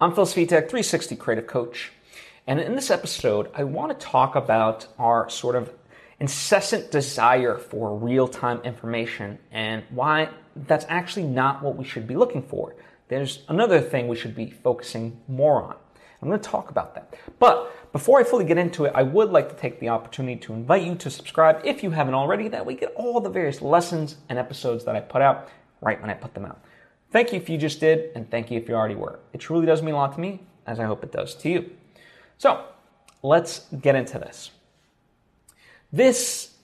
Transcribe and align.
I'm 0.00 0.14
Phil 0.14 0.26
Svitek, 0.26 0.70
360 0.70 1.16
Creative 1.16 1.48
Coach. 1.48 1.90
And 2.46 2.60
in 2.60 2.76
this 2.76 2.88
episode, 2.88 3.50
I 3.52 3.64
want 3.64 3.98
to 3.98 4.06
talk 4.06 4.36
about 4.36 4.86
our 4.96 5.28
sort 5.28 5.56
of 5.56 5.72
incessant 6.20 6.92
desire 6.92 7.58
for 7.58 7.96
real 7.98 8.28
time 8.28 8.60
information 8.60 9.40
and 9.50 9.82
why 9.90 10.28
that's 10.54 10.86
actually 10.88 11.24
not 11.24 11.64
what 11.64 11.74
we 11.74 11.84
should 11.84 12.06
be 12.06 12.14
looking 12.14 12.42
for. 12.42 12.76
There's 13.08 13.42
another 13.48 13.80
thing 13.80 14.06
we 14.06 14.14
should 14.14 14.36
be 14.36 14.52
focusing 14.52 15.18
more 15.26 15.64
on. 15.64 15.74
I'm 16.22 16.28
going 16.28 16.40
to 16.40 16.48
talk 16.48 16.70
about 16.70 16.94
that. 16.94 17.14
But 17.40 17.90
before 17.90 18.20
I 18.20 18.22
fully 18.22 18.44
get 18.44 18.56
into 18.56 18.84
it, 18.84 18.92
I 18.94 19.02
would 19.02 19.30
like 19.30 19.48
to 19.48 19.56
take 19.56 19.80
the 19.80 19.88
opportunity 19.88 20.38
to 20.42 20.52
invite 20.52 20.84
you 20.84 20.94
to 20.94 21.10
subscribe 21.10 21.62
if 21.64 21.82
you 21.82 21.90
haven't 21.90 22.14
already. 22.14 22.46
That 22.46 22.64
way, 22.64 22.76
get 22.76 22.92
all 22.94 23.20
the 23.20 23.30
various 23.30 23.60
lessons 23.60 24.18
and 24.28 24.38
episodes 24.38 24.84
that 24.84 24.94
I 24.94 25.00
put 25.00 25.22
out 25.22 25.48
right 25.80 26.00
when 26.00 26.08
I 26.08 26.14
put 26.14 26.34
them 26.34 26.44
out. 26.44 26.60
Thank 27.10 27.32
you 27.32 27.38
if 27.38 27.48
you 27.48 27.56
just 27.56 27.80
did, 27.80 28.10
and 28.14 28.30
thank 28.30 28.50
you 28.50 28.58
if 28.58 28.68
you 28.68 28.74
already 28.74 28.94
were. 28.94 29.18
It 29.32 29.38
truly 29.38 29.66
does 29.66 29.82
mean 29.82 29.94
a 29.94 29.96
lot 29.96 30.14
to 30.14 30.20
me, 30.20 30.40
as 30.66 30.78
I 30.78 30.84
hope 30.84 31.02
it 31.02 31.10
does 31.10 31.34
to 31.36 31.48
you. 31.48 31.70
So, 32.36 32.64
let's 33.22 33.60
get 33.80 33.94
into 33.94 34.18
this. 34.18 34.50
This 35.90 36.54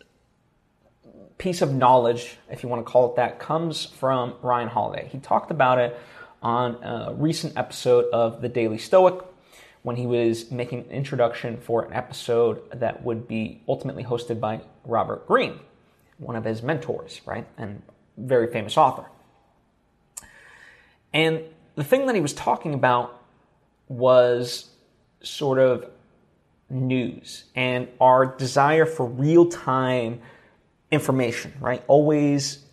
piece 1.39 1.63
of 1.63 1.73
knowledge, 1.73 2.37
if 2.51 2.63
you 2.63 2.69
want 2.69 2.85
to 2.85 2.91
call 2.91 3.11
it 3.11 3.17
that, 3.17 3.39
comes 3.39 3.87
from 3.87 4.35
Ryan 4.43 4.69
Holiday. 4.69 5.09
He 5.11 5.19
talked 5.19 5.51
about 5.51 5.79
it 5.79 5.99
on 6.43 6.75
a 6.85 7.15
recent 7.15 7.57
episode 7.57 8.05
of 8.13 8.43
The 8.43 8.49
Daily 8.51 8.79
Stoic 8.79 9.25
when 9.83 9.97
he 9.97 10.07
was 10.07 10.51
making 10.51 10.81
an 10.81 10.91
introduction 10.91 11.59
for 11.59 11.85
an 11.85 11.93
episode 11.93 12.63
that 12.79 13.03
would 13.03 13.27
be 13.27 13.63
ultimately 13.67 14.05
hosted 14.05 14.41
by 14.41 14.61
Robert 14.85 15.27
Greene, 15.27 15.59
one 16.19 16.37
of 16.37 16.45
his 16.45 16.63
mentors, 16.63 17.21
right? 17.27 17.47
And 17.57 17.83
very 18.17 18.51
famous 18.53 18.77
author. 18.77 19.07
And 21.15 21.43
the 21.77 21.85
thing 21.85 22.07
that 22.07 22.15
he 22.15 22.21
was 22.21 22.35
talking 22.35 22.75
about 22.75 23.23
was 23.89 24.69
sort 25.23 25.59
of 25.59 25.89
news 26.69 27.45
and 27.55 27.89
our 28.01 28.27
desire 28.27 28.85
for 28.85 29.07
real 29.07 29.49
time 29.49 30.21
information, 30.91 31.53
right? 31.61 31.83
Always 31.87 32.65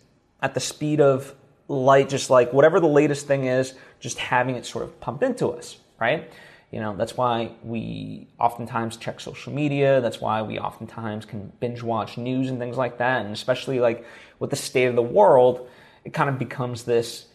at 0.42 0.54
the 0.54 0.60
speed 0.60 1.00
of 1.00 1.34
light, 1.68 2.08
just 2.08 2.30
like 2.30 2.52
whatever 2.52 2.80
the 2.80 2.88
latest 2.88 3.26
thing 3.26 3.46
is, 3.46 3.74
just 4.00 4.18
having 4.18 4.56
it 4.56 4.66
sort 4.66 4.84
of 4.84 5.00
pumped 5.00 5.22
into 5.22 5.48
us, 5.48 5.78
right? 6.00 6.30
You 6.72 6.80
know, 6.80 6.96
that's 6.96 7.16
why 7.16 7.52
we 7.62 8.28
oftentimes 8.40 8.96
check 8.96 9.20
social 9.20 9.52
media. 9.52 10.00
That's 10.00 10.20
why 10.20 10.42
we 10.42 10.58
oftentimes 10.58 11.26
can 11.26 11.52
binge 11.60 11.82
watch 11.82 12.16
news 12.18 12.48
and 12.48 12.58
things 12.58 12.76
like 12.76 12.98
that. 12.98 13.24
And 13.24 13.32
especially 13.32 13.78
like 13.78 14.04
with 14.38 14.50
the 14.50 14.56
state 14.56 14.86
of 14.86 14.96
the 14.96 15.02
world, 15.02 15.68
it 16.04 16.12
kind 16.12 16.28
of 16.28 16.38
becomes 16.38 16.84
this 16.84 17.26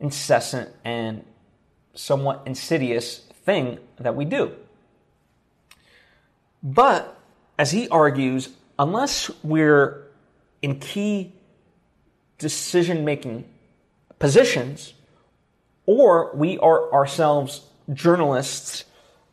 incessant 0.00 0.70
and 0.84 1.24
somewhat 1.94 2.42
insidious 2.46 3.18
thing 3.44 3.78
that 3.98 4.14
we 4.14 4.24
do. 4.24 4.52
But 6.62 7.18
as 7.58 7.70
he 7.70 7.88
argues, 7.88 8.50
unless 8.78 9.30
we're 9.42 10.08
in 10.62 10.78
key 10.78 11.32
decision 12.38 13.04
making 13.04 13.44
positions, 14.18 14.94
or 15.86 16.34
we 16.34 16.58
are 16.58 16.92
ourselves 16.92 17.62
journalists 17.92 18.84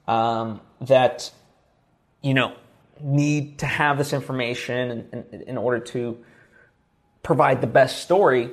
um, 0.08 0.62
that, 0.82 1.32
you 2.22 2.34
know, 2.34 2.54
need 3.02 3.60
to 3.60 3.66
have 3.66 3.98
this 3.98 4.14
information 4.14 5.08
in, 5.12 5.26
in, 5.32 5.42
in 5.42 5.58
order 5.58 5.80
to 5.80 6.18
provide 7.24 7.60
the 7.62 7.68
best 7.68 8.02
story, 8.02 8.52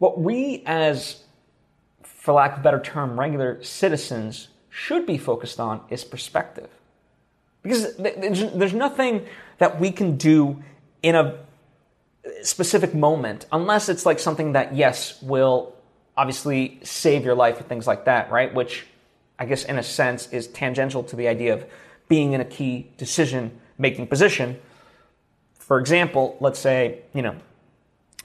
what 0.00 0.18
we, 0.18 0.62
as, 0.64 1.22
for 2.02 2.32
lack 2.32 2.54
of 2.54 2.60
a 2.60 2.62
better 2.62 2.80
term, 2.80 3.20
regular 3.20 3.62
citizens 3.62 4.48
should 4.70 5.04
be 5.04 5.18
focused 5.18 5.60
on 5.60 5.82
is 5.90 6.04
perspective. 6.04 6.70
Because 7.62 7.96
there's 7.96 8.72
nothing 8.72 9.26
that 9.58 9.78
we 9.78 9.92
can 9.92 10.16
do 10.16 10.62
in 11.02 11.14
a 11.14 11.38
specific 12.42 12.94
moment 12.94 13.44
unless 13.52 13.90
it's 13.90 14.06
like 14.06 14.18
something 14.18 14.52
that, 14.52 14.74
yes, 14.74 15.20
will 15.20 15.74
obviously 16.16 16.80
save 16.82 17.22
your 17.22 17.34
life 17.34 17.58
and 17.58 17.68
things 17.68 17.86
like 17.86 18.06
that, 18.06 18.30
right? 18.30 18.54
Which 18.54 18.86
I 19.38 19.44
guess 19.44 19.64
in 19.64 19.76
a 19.76 19.82
sense 19.82 20.28
is 20.32 20.46
tangential 20.46 21.02
to 21.04 21.16
the 21.16 21.28
idea 21.28 21.52
of 21.52 21.66
being 22.08 22.32
in 22.32 22.40
a 22.40 22.44
key 22.46 22.88
decision 22.96 23.60
making 23.76 24.06
position. 24.06 24.58
For 25.58 25.78
example, 25.78 26.38
let's 26.40 26.58
say, 26.58 27.00
you 27.12 27.20
know, 27.20 27.36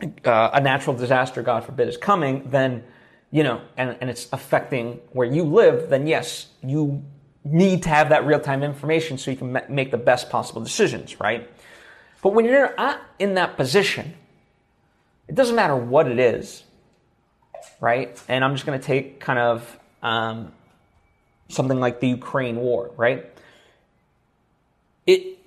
uh, 0.02 0.50
a 0.54 0.62
natural 0.62 0.96
disaster, 0.96 1.42
God 1.42 1.64
forbid, 1.64 1.88
is 1.88 1.98
coming, 1.98 2.50
then, 2.50 2.84
you 3.32 3.44
know, 3.44 3.62
and, 3.78 3.98
and 4.02 4.10
it's 4.10 4.28
affecting 4.32 5.00
where 5.12 5.28
you 5.28 5.44
live, 5.44 5.90
then 5.90 6.08
yes, 6.08 6.48
you 6.62 7.04
need 7.44 7.84
to 7.84 7.90
have 7.90 8.10
that 8.10 8.26
real 8.26 8.40
time 8.40 8.64
information 8.64 9.18
so 9.18 9.32
you 9.32 9.38
can 9.38 9.62
make 9.70 9.92
the 9.92 9.98
best 9.98 10.30
possible 10.30 10.62
decisions, 10.62 11.20
right? 11.20 11.50
But 12.22 12.34
when 12.34 12.46
you're 12.46 12.74
not 12.76 13.02
in 13.20 13.36
that 13.36 13.56
position, 13.56 14.16
it 15.28 15.36
doesn't 15.36 15.56
matter 15.56 15.76
what 15.76 16.08
it 16.08 16.20
is, 16.20 16.64
right? 17.80 18.20
And 18.28 18.44
I'm 18.44 18.54
just 18.54 18.66
going 18.66 18.80
to 18.80 18.86
take 18.86 19.20
kind 19.20 19.40
of 19.40 19.80
um, 20.02 20.52
something 21.50 21.80
like 21.80 22.00
the 22.00 22.10
Ukraine 22.10 22.58
war, 22.58 22.92
right? 22.98 23.32
It 25.06 25.38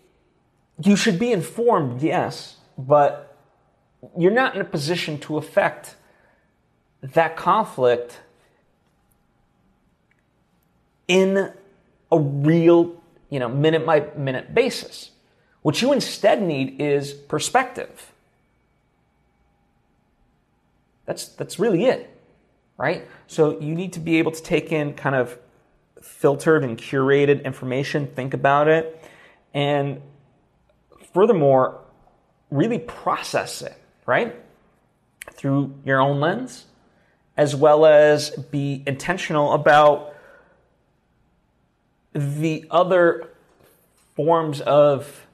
you 0.81 0.95
should 0.95 1.19
be 1.19 1.33
informed, 1.33 2.03
yes, 2.03 2.57
but 2.77 3.28
you're 4.17 4.33
not 4.33 4.55
in 4.55 4.61
a 4.61 4.65
position 4.65 5.19
to 5.21 5.37
affect 5.37 5.97
that 7.03 7.37
conflict 7.37 8.21
in 11.07 11.53
a 12.11 12.19
real, 12.19 13.01
you 13.31 13.39
know, 13.39 13.49
minute 13.49 13.85
by 13.85 14.07
minute 14.17 14.55
basis. 14.55 15.11
What 15.63 15.81
you 15.83 15.93
instead 15.93 16.43
need 16.43 16.81
is 16.81 17.13
perspective. 17.13 18.13
That's 21.07 21.29
that's 21.29 21.59
really 21.59 21.87
it. 21.87 22.15
Right? 22.77 23.09
So 23.27 23.59
you 23.59 23.75
need 23.75 23.95
to 23.95 24.01
be 24.01 24.19
able 24.19 24.31
to 24.33 24.43
take 24.43 24.71
in 24.71 24.95
kind 24.95 25.17
of 25.17 25.37
filtered 26.01 26.63
and 26.63 26.79
curated 26.79 27.45
information, 27.45 28.07
think 28.07 28.35
about 28.35 28.69
it, 28.69 29.03
and 29.53 30.01
furthermore, 31.13 31.81
really 32.51 32.79
process 32.79 33.63
it 33.63 33.78
right? 34.09 34.35
Through 35.35 35.75
your 35.85 36.01
own 36.01 36.19
lens, 36.19 36.65
as 37.37 37.55
well 37.55 37.85
as 37.85 38.31
be 38.31 38.83
intentional 38.87 39.53
about 39.53 40.15
the 42.15 42.67
other 42.71 43.29
forms 44.17 44.63
of 44.63 45.27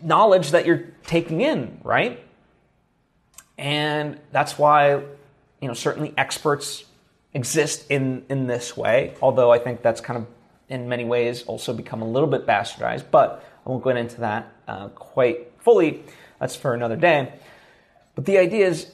knowledge 0.00 0.52
that 0.52 0.64
you're 0.64 0.84
taking 1.06 1.40
in, 1.40 1.80
right? 1.82 2.24
And 3.58 4.20
that's 4.30 4.56
why, 4.56 4.92
you 5.60 5.68
know, 5.68 5.74
certainly 5.74 6.14
experts 6.16 6.84
exist 7.34 7.84
in, 7.90 8.24
in 8.28 8.46
this 8.46 8.76
way, 8.76 9.14
although 9.20 9.50
I 9.50 9.58
think 9.58 9.82
that's 9.82 10.00
kind 10.00 10.18
of 10.18 10.26
in 10.68 10.88
many 10.88 11.04
ways 11.04 11.42
also 11.42 11.72
become 11.72 12.00
a 12.00 12.08
little 12.08 12.28
bit 12.28 12.46
bastardized, 12.46 13.06
but 13.10 13.44
I 13.66 13.70
won't 13.70 13.82
go 13.82 13.90
into 13.90 14.20
that 14.20 14.52
uh, 14.68 14.88
quite 14.90 15.51
fully. 15.62 16.02
That's 16.38 16.56
for 16.56 16.74
another 16.74 16.96
day. 16.96 17.32
But 18.14 18.26
the 18.26 18.38
idea 18.38 18.68
is, 18.68 18.92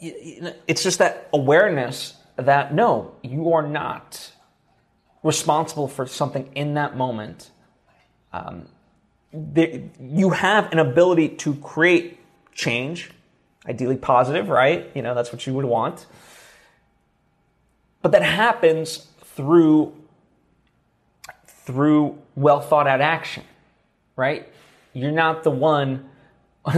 it's 0.00 0.82
just 0.82 0.98
that 0.98 1.28
awareness 1.32 2.14
that 2.36 2.74
no, 2.74 3.14
you 3.22 3.52
are 3.52 3.66
not 3.66 4.32
responsible 5.22 5.88
for 5.88 6.06
something 6.06 6.50
in 6.54 6.74
that 6.74 6.96
moment. 6.96 7.50
Um, 8.32 8.66
you 9.32 10.30
have 10.30 10.72
an 10.72 10.78
ability 10.78 11.30
to 11.30 11.54
create 11.56 12.18
change, 12.52 13.10
ideally 13.66 13.96
positive, 13.96 14.48
right? 14.48 14.90
You 14.94 15.02
know, 15.02 15.14
that's 15.14 15.32
what 15.32 15.46
you 15.46 15.54
would 15.54 15.64
want. 15.64 16.06
But 18.02 18.12
that 18.12 18.22
happens 18.22 19.06
through 19.22 19.94
through 21.46 22.18
well 22.34 22.60
thought 22.60 22.86
out 22.88 23.00
action, 23.00 23.44
right? 24.16 24.48
You're 24.92 25.12
not 25.12 25.42
the 25.42 25.50
one, 25.50 26.08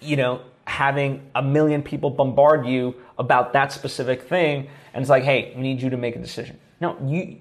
you 0.00 0.16
know, 0.16 0.42
having 0.66 1.30
a 1.34 1.42
million 1.42 1.82
people 1.82 2.10
bombard 2.10 2.66
you 2.66 2.94
about 3.18 3.52
that 3.52 3.72
specific 3.72 4.22
thing, 4.22 4.68
and 4.92 5.02
it's 5.02 5.10
like, 5.10 5.22
hey, 5.22 5.52
we 5.56 5.62
need 5.62 5.80
you 5.80 5.90
to 5.90 5.96
make 5.96 6.16
a 6.16 6.18
decision. 6.18 6.58
No, 6.80 6.96
you, 7.06 7.38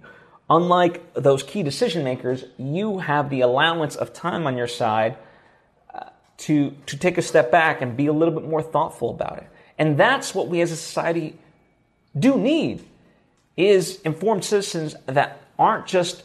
unlike 0.50 1.14
those 1.14 1.44
key 1.44 1.64
decision 1.64 2.04
makers, 2.04 2.46
you 2.58 3.00
have 3.00 3.30
the 3.30 3.42
allowance 3.42 3.96
of 3.96 4.14
time 4.14 4.48
on 4.48 4.56
your 4.56 4.68
side 4.68 5.18
uh, 5.94 6.10
to 6.38 6.76
to 6.86 6.98
take 6.98 7.18
a 7.18 7.22
step 7.22 7.52
back 7.52 7.82
and 7.82 7.98
be 7.98 8.08
a 8.08 8.14
little 8.14 8.34
bit 8.34 8.48
more 8.48 8.62
thoughtful 8.62 9.10
about 9.10 9.38
it. 9.38 9.48
And 9.78 9.98
that's 9.98 10.34
what 10.34 10.48
we 10.48 10.62
as 10.62 10.72
a 10.72 10.78
society 10.78 11.38
do 12.18 12.38
need 12.38 12.86
is 13.58 14.00
informed 14.02 14.46
citizens 14.46 14.96
that 15.06 15.42
aren't 15.58 15.86
just 15.86 16.24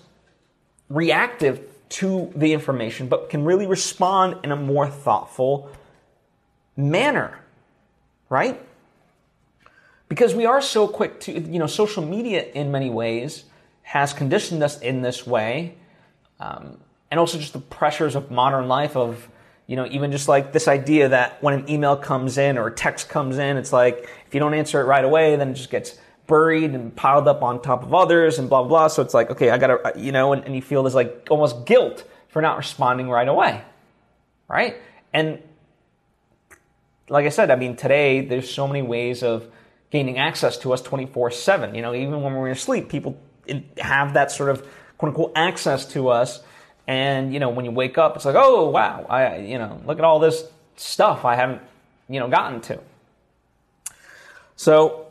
reactive 0.89 1.70
to 1.91 2.33
the 2.35 2.53
information, 2.53 3.09
but 3.09 3.31
can 3.31 3.45
really 3.45 3.67
respond 3.67 4.39
in 4.45 4.53
a 4.53 4.57
more 4.57 4.89
thoughtful 4.89 5.71
manner, 6.77 7.39
right? 8.29 8.61
because 10.11 10.35
we 10.35 10.45
are 10.45 10.61
so 10.61 10.89
quick 10.89 11.21
to, 11.21 11.33
you 11.33 11.59
know, 11.59 11.69
social 11.69 12.05
media 12.05 12.45
in 12.53 12.71
many 12.71 12.91
ways 12.91 13.45
has 13.83 14.13
conditioned 14.13 14.63
us 14.63 14.79
in 14.81 15.03
this 15.03 15.27
way. 15.27 15.77
Um, 16.41 16.79
and 17.11 17.19
also 17.19 17.39
just 17.39 17.53
the 17.53 17.61
pressures 17.61 18.17
of 18.17 18.31
modern 18.31 18.67
life 18.67 18.97
of, 18.97 19.29
you 19.69 19.77
know, 19.77 19.87
even 19.87 20.11
just 20.11 20.27
like 20.27 20.53
this 20.53 20.67
idea 20.67 21.09
that 21.11 21.41
when 21.43 21.55
an 21.55 21.71
email 21.71 21.97
comes 21.97 22.39
in 22.39 22.59
or 22.59 22.67
a 22.67 22.75
text 22.75 23.09
comes 23.09 23.39
in, 23.39 23.57
it's 23.57 23.73
like 23.73 24.09
if 24.27 24.35
you 24.35 24.41
don't 24.41 24.53
answer 24.53 24.81
it 24.81 24.85
right 24.85 25.05
away, 25.05 25.37
then 25.37 25.51
it 25.51 25.55
just 25.55 25.71
gets 25.71 25.97
buried 26.31 26.71
and 26.71 26.95
piled 26.95 27.29
up 27.29 27.43
on 27.43 27.61
top 27.61 27.83
of 27.83 27.93
others 27.93 28.39
and 28.39 28.49
blah, 28.49 28.61
blah, 28.63 28.69
blah. 28.69 28.89
So 28.89 29.03
it's 29.03 29.13
like, 29.13 29.31
okay, 29.33 29.51
I 29.51 29.59
gotta, 29.59 29.75
uh, 29.85 29.93
you 29.97 30.13
know, 30.13 30.33
and, 30.33 30.45
and 30.45 30.55
you 30.55 30.63
feel 30.63 30.85
this 30.85 30.95
like 30.95 31.27
almost 31.29 31.67
guilt 31.67 32.05
for 32.29 32.41
not 32.41 32.57
responding 32.57 33.11
right 33.11 33.29
away. 33.29 33.63
Right? 34.49 34.77
And 35.13 35.43
like 37.09 37.27
I 37.27 37.31
said, 37.31 37.51
I 37.51 37.57
mean, 37.57 37.77
today 37.77 38.25
there's 38.25 38.49
so 38.49 38.67
many 38.67 38.83
ways 38.83 39.23
of 39.23 39.47
gaining 39.91 40.19
access 40.19 40.57
to 40.59 40.73
us 40.73 40.81
24 40.81 41.33
7. 41.33 41.75
You 41.75 41.83
know, 41.83 41.95
even 41.95 42.23
when 42.23 42.35
we're 42.35 42.49
asleep, 42.49 42.89
people 42.89 43.21
have 43.79 44.15
that 44.15 44.31
sort 44.31 44.51
of 44.51 44.67
quote 44.97 45.11
unquote 45.11 45.33
access 45.35 45.85
to 45.93 46.09
us. 46.09 46.41
And, 46.87 47.35
you 47.35 47.41
know, 47.41 47.51
when 47.51 47.65
you 47.65 47.73
wake 47.73 47.99
up, 47.99 48.17
it's 48.17 48.25
like, 48.25 48.37
oh, 48.39 48.71
wow, 48.71 49.07
I, 49.09 49.39
you 49.39 49.59
know, 49.59 49.81
look 49.85 49.99
at 49.99 50.05
all 50.05 50.19
this 50.19 50.45
stuff 50.77 51.25
I 51.25 51.37
haven't, 51.37 51.63
you 52.09 52.19
know, 52.19 52.29
gotten 52.29 52.61
to. 52.63 52.81
So, 54.57 55.10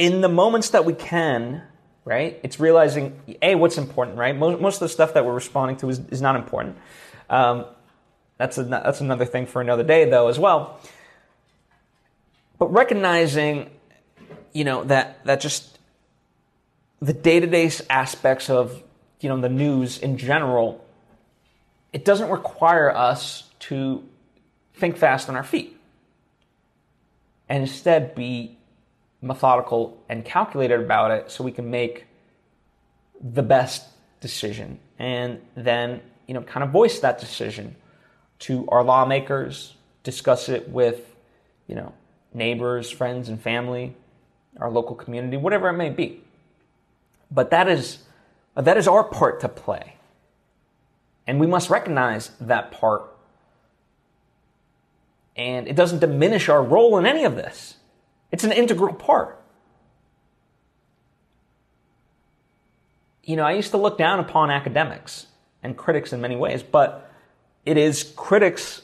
in 0.00 0.20
the 0.20 0.28
moments 0.28 0.70
that 0.70 0.84
we 0.84 0.94
can, 0.94 1.62
right, 2.04 2.40
it's 2.42 2.58
realizing, 2.58 3.20
A, 3.42 3.54
what's 3.54 3.76
important, 3.76 4.16
right? 4.16 4.36
Most, 4.36 4.60
most 4.60 4.74
of 4.76 4.80
the 4.80 4.88
stuff 4.88 5.14
that 5.14 5.26
we're 5.26 5.34
responding 5.34 5.76
to 5.78 5.88
is, 5.90 5.98
is 6.08 6.22
not 6.22 6.36
important. 6.36 6.76
Um, 7.28 7.66
that's, 8.38 8.56
a, 8.56 8.64
that's 8.64 9.00
another 9.00 9.26
thing 9.26 9.46
for 9.46 9.60
another 9.60 9.84
day, 9.84 10.08
though, 10.08 10.28
as 10.28 10.38
well. 10.38 10.80
But 12.58 12.72
recognizing 12.72 13.70
you 14.52 14.64
know 14.64 14.84
that 14.84 15.24
that 15.24 15.40
just 15.40 15.78
the 17.00 17.12
day-to-day 17.12 17.70
aspects 17.88 18.50
of 18.50 18.82
you 19.20 19.28
know 19.28 19.40
the 19.40 19.48
news 19.48 19.98
in 19.98 20.16
general 20.16 20.84
it 21.92 22.04
doesn't 22.04 22.30
require 22.30 22.94
us 22.94 23.48
to 23.58 24.04
think 24.74 24.96
fast 24.96 25.28
on 25.28 25.36
our 25.36 25.44
feet 25.44 25.76
and 27.48 27.62
instead 27.62 28.14
be 28.14 28.56
methodical 29.22 30.02
and 30.08 30.24
calculated 30.24 30.80
about 30.80 31.10
it 31.10 31.30
so 31.30 31.44
we 31.44 31.52
can 31.52 31.70
make 31.70 32.06
the 33.20 33.42
best 33.42 33.86
decision 34.20 34.78
and 34.98 35.40
then 35.56 36.00
you 36.26 36.34
know 36.34 36.42
kind 36.42 36.64
of 36.64 36.70
voice 36.70 37.00
that 37.00 37.18
decision 37.18 37.76
to 38.38 38.66
our 38.68 38.82
lawmakers 38.82 39.74
discuss 40.02 40.48
it 40.48 40.68
with 40.68 41.14
you 41.66 41.74
know 41.74 41.92
neighbors 42.32 42.90
friends 42.90 43.28
and 43.28 43.40
family 43.40 43.94
our 44.58 44.70
local 44.70 44.96
community, 44.96 45.36
whatever 45.36 45.68
it 45.68 45.74
may 45.74 45.90
be. 45.90 46.22
But 47.30 47.50
that 47.50 47.68
is, 47.68 47.98
that 48.56 48.76
is 48.76 48.88
our 48.88 49.04
part 49.04 49.40
to 49.40 49.48
play. 49.48 49.96
And 51.26 51.38
we 51.38 51.46
must 51.46 51.70
recognize 51.70 52.32
that 52.40 52.72
part. 52.72 53.02
And 55.36 55.68
it 55.68 55.76
doesn't 55.76 56.00
diminish 56.00 56.48
our 56.48 56.62
role 56.62 56.98
in 56.98 57.06
any 57.06 57.24
of 57.24 57.36
this, 57.36 57.76
it's 58.32 58.44
an 58.44 58.52
integral 58.52 58.94
part. 58.94 59.42
You 63.24 63.36
know, 63.36 63.44
I 63.44 63.52
used 63.52 63.70
to 63.72 63.76
look 63.76 63.98
down 63.98 64.18
upon 64.18 64.50
academics 64.50 65.26
and 65.62 65.76
critics 65.76 66.12
in 66.12 66.20
many 66.20 66.36
ways, 66.36 66.62
but 66.62 67.10
it 67.64 67.76
is 67.76 68.12
critics 68.16 68.82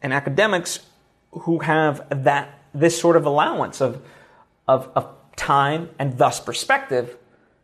and 0.00 0.12
academics 0.12 0.80
who 1.32 1.58
have 1.58 2.06
that 2.24 2.54
this 2.72 2.98
sort 2.98 3.16
of 3.16 3.26
allowance 3.26 3.80
of 3.80 4.02
of, 4.68 4.90
of 4.94 5.08
time 5.36 5.88
and 5.98 6.18
thus 6.18 6.40
perspective 6.40 7.16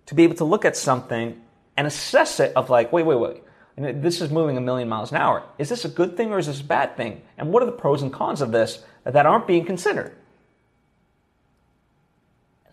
to 0.06 0.14
be 0.14 0.24
able 0.24 0.34
to 0.36 0.44
look 0.44 0.64
at 0.64 0.76
something 0.76 1.40
and 1.76 1.86
assess 1.86 2.40
it 2.40 2.52
of 2.56 2.70
like, 2.70 2.92
wait, 2.92 3.04
wait, 3.04 3.18
wait. 3.18 3.42
This 3.76 4.20
is 4.20 4.30
moving 4.30 4.56
a 4.56 4.60
million 4.60 4.88
miles 4.88 5.10
an 5.10 5.18
hour. 5.18 5.42
Is 5.58 5.68
this 5.68 5.84
a 5.84 5.88
good 5.88 6.16
thing 6.16 6.32
or 6.32 6.38
is 6.38 6.46
this 6.46 6.60
a 6.60 6.64
bad 6.64 6.96
thing? 6.96 7.22
And 7.36 7.52
what 7.52 7.62
are 7.62 7.66
the 7.66 7.72
pros 7.72 8.02
and 8.02 8.12
cons 8.12 8.40
of 8.40 8.52
this 8.52 8.84
that 9.04 9.26
aren't 9.26 9.46
being 9.46 9.64
considered? 9.64 10.14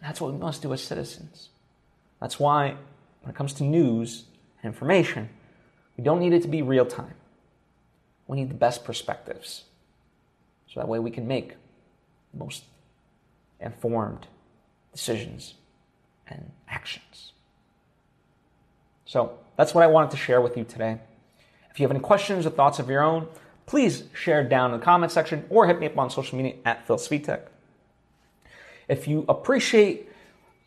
That's 0.01 0.19
what 0.19 0.33
we 0.33 0.39
must 0.39 0.62
do 0.62 0.74
as 0.74 0.81
citizens. 0.81 1.50
That's 2.19 2.39
why, 2.39 2.75
when 3.21 3.30
it 3.30 3.36
comes 3.36 3.53
to 3.53 3.63
news 3.63 4.25
and 4.62 4.74
information, 4.74 5.30
we 5.98 6.03
don't 6.03 6.19
need 6.19 6.33
it 6.33 6.42
to 6.42 6.48
be 6.48 6.62
real 6.62 6.86
time. 6.86 7.13
We 8.27 8.38
need 8.38 8.50
the 8.50 8.56
best 8.56 8.83
perspectives. 8.83 9.65
So 10.68 10.80
that 10.80 10.88
way 10.88 11.00
we 11.00 11.12
can 11.12 11.27
make 11.27 11.56
the 12.31 12.39
most 12.39 12.63
informed 13.59 14.27
decisions 14.94 15.56
and 16.27 16.51
actions. 16.68 17.33
So 19.06 19.38
that's 19.57 19.75
what 19.75 19.83
I 19.83 19.88
wanted 19.88 20.12
to 20.12 20.18
share 20.18 20.42
with 20.42 20.57
you 20.57 20.63
today. 20.63 21.00
If 21.69 21.80
you 21.80 21.83
have 21.83 21.92
any 21.92 22.00
questions 22.00 22.45
or 22.45 22.50
thoughts 22.50 22.80
of 22.80 22.89
your 22.89 23.04
own, 23.04 23.27
please 23.65 24.04
share 24.13 24.44
down 24.44 24.74
in 24.74 24.80
the 24.80 24.83
comment 24.83 25.12
section 25.12 25.45
or 25.50 25.68
hit 25.68 25.80
me 25.80 25.88
up 25.88 25.97
on 25.97 26.09
social 26.09 26.38
media 26.38 26.56
at 26.65 26.88
Phil 26.88 26.97
Svitek. 26.97 27.42
If 28.92 29.08
you 29.08 29.24
appreciate 29.30 30.10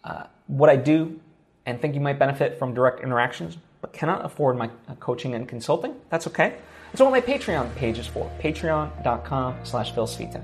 uh, 0.02 0.24
what 0.46 0.70
I 0.70 0.76
do 0.76 1.20
and 1.66 1.78
think 1.78 1.94
you 1.94 2.00
might 2.00 2.18
benefit 2.18 2.58
from 2.58 2.72
direct 2.72 3.02
interactions, 3.02 3.58
but 3.82 3.92
cannot 3.92 4.24
afford 4.24 4.56
my 4.56 4.70
uh, 4.88 4.94
coaching 4.94 5.34
and 5.34 5.46
consulting, 5.46 5.94
that's 6.08 6.26
okay. 6.28 6.56
That's 6.90 7.02
what 7.02 7.10
my 7.10 7.20
Patreon 7.20 7.74
page 7.74 7.98
is 7.98 8.06
for, 8.06 8.30
patreon.com 8.40 9.58
slash 9.64 9.94
Phil 9.94 10.06
Svitek. 10.06 10.42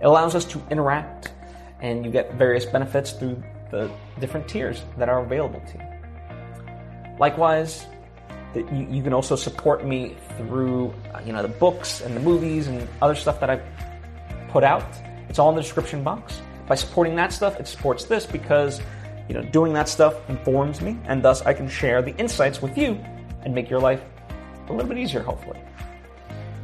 It 0.00 0.04
allows 0.04 0.34
us 0.34 0.44
to 0.46 0.60
interact 0.68 1.32
and 1.80 2.04
you 2.04 2.10
get 2.10 2.34
various 2.34 2.64
benefits 2.64 3.12
through 3.12 3.40
the 3.70 3.88
different 4.18 4.48
tiers 4.48 4.82
that 4.98 5.08
are 5.08 5.22
available 5.22 5.60
to 5.60 5.78
you. 5.78 7.16
Likewise, 7.20 7.86
you, 8.56 8.88
you 8.90 9.02
can 9.04 9.12
also 9.12 9.36
support 9.36 9.84
me 9.84 10.16
through 10.38 10.92
uh, 11.14 11.20
you 11.24 11.32
know 11.32 11.42
the 11.42 11.54
books 11.60 12.00
and 12.00 12.16
the 12.16 12.20
movies 12.20 12.66
and 12.66 12.88
other 13.00 13.14
stuff 13.14 13.38
that 13.38 13.50
I 13.50 13.60
put 14.48 14.64
out. 14.64 14.84
It's 15.28 15.38
all 15.38 15.50
in 15.50 15.54
the 15.54 15.62
description 15.62 16.02
box. 16.02 16.40
By 16.66 16.74
supporting 16.74 17.16
that 17.16 17.32
stuff, 17.32 17.60
it 17.60 17.66
supports 17.66 18.04
this 18.04 18.26
because 18.26 18.80
you 19.28 19.34
know 19.34 19.42
doing 19.42 19.72
that 19.74 19.88
stuff 19.88 20.14
informs 20.28 20.80
me, 20.80 20.98
and 21.06 21.22
thus 21.22 21.42
I 21.42 21.52
can 21.52 21.68
share 21.68 22.02
the 22.02 22.14
insights 22.16 22.60
with 22.62 22.76
you 22.76 23.00
and 23.42 23.54
make 23.54 23.70
your 23.70 23.80
life 23.80 24.02
a 24.68 24.72
little 24.72 24.88
bit 24.88 24.98
easier, 24.98 25.22
hopefully. 25.22 25.60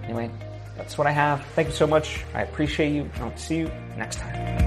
Anyway, 0.05 0.31
that's 0.77 0.99
what 0.99 1.07
I 1.07 1.13
have. 1.13 1.45
Thank 1.55 1.69
you 1.69 1.75
so 1.75 1.87
much. 1.87 2.25
I 2.35 2.43
appreciate 2.43 2.93
you. 2.93 3.09
I'll 3.21 3.37
see 3.37 3.59
you 3.59 3.71
next 3.97 4.17
time. 4.17 4.62